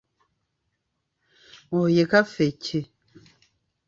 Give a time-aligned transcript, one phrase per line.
[1.77, 2.79] Oyo ye kaffecce.